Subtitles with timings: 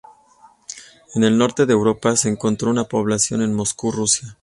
[1.13, 4.35] En el norte de Europa, se encontró una población en Moscú, Rusia.